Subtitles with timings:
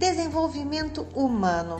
[0.00, 1.76] Desenvolvimento humano.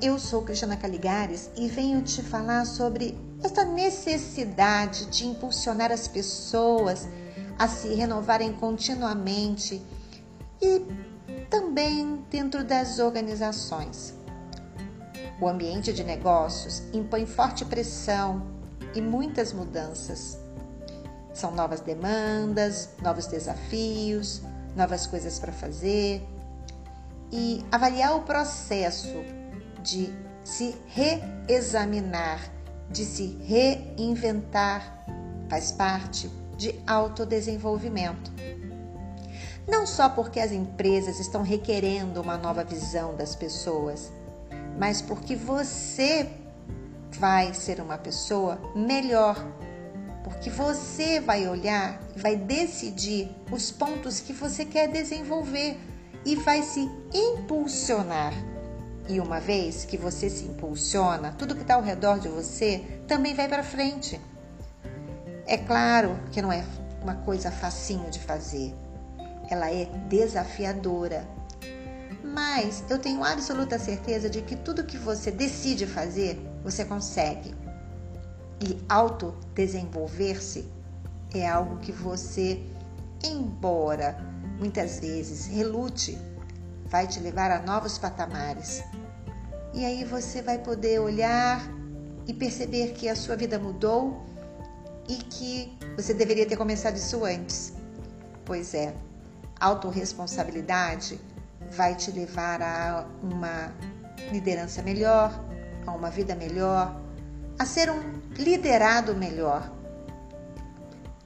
[0.00, 7.08] Eu sou Cristiana Caligares e venho te falar sobre esta necessidade de impulsionar as pessoas
[7.58, 9.82] a se renovarem continuamente
[10.62, 10.86] e
[11.50, 14.14] também dentro das organizações.
[15.40, 18.46] O ambiente de negócios impõe forte pressão
[18.94, 20.38] e muitas mudanças.
[21.34, 24.40] São novas demandas, novos desafios,
[24.76, 26.24] novas coisas para fazer.
[27.32, 29.22] E avaliar o processo
[29.82, 30.12] de
[30.44, 32.40] se reexaminar,
[32.90, 35.04] de se reinventar,
[35.48, 38.30] faz parte de autodesenvolvimento.
[39.68, 44.12] Não só porque as empresas estão requerendo uma nova visão das pessoas,
[44.78, 46.28] mas porque você
[47.18, 49.36] vai ser uma pessoa melhor.
[50.24, 55.78] Porque você vai olhar e vai decidir os pontos que você quer desenvolver
[56.24, 58.32] e vai se impulsionar.
[59.08, 63.34] E uma vez que você se impulsiona, tudo que está ao redor de você também
[63.34, 64.20] vai para frente.
[65.46, 66.64] É claro que não é
[67.02, 68.72] uma coisa facinho de fazer.
[69.50, 71.26] Ela é desafiadora.
[72.22, 77.52] Mas eu tenho absoluta certeza de que tudo que você decide fazer, você consegue.
[78.60, 80.64] E autodesenvolver-se
[81.34, 82.62] é algo que você,
[83.24, 84.16] embora
[84.60, 86.18] muitas vezes relute,
[86.86, 88.84] vai te levar a novos patamares.
[89.72, 91.60] E aí você vai poder olhar
[92.26, 94.24] e perceber que a sua vida mudou
[95.08, 97.72] e que você deveria ter começado isso antes.
[98.44, 98.94] Pois é,
[99.58, 101.18] autorresponsabilidade
[101.72, 103.72] vai te levar a uma
[104.30, 105.32] liderança melhor,
[105.86, 107.00] a uma vida melhor,
[107.58, 109.72] a ser um liderado melhor.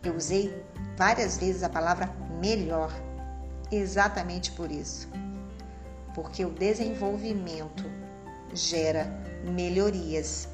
[0.02, 0.54] Eu usei
[0.96, 2.92] várias vezes a palavra melhor,
[3.76, 5.08] exatamente por isso.
[6.14, 7.84] Porque o desenvolvimento
[8.52, 9.06] gera
[9.44, 10.48] melhorias.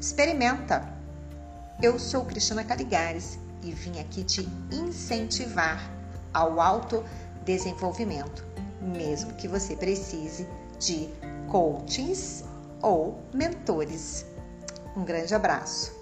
[0.00, 0.96] Experimenta!
[1.82, 5.90] Eu sou Cristina Caligares e vim aqui te incentivar
[6.32, 8.44] ao autodesenvolvimento,
[8.80, 10.46] mesmo que você precise
[10.78, 11.08] de
[11.48, 12.44] coachings
[12.82, 14.26] ou mentores.
[14.96, 15.92] Um grande abraço.